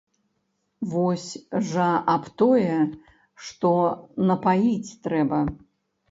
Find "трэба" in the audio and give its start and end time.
5.09-5.43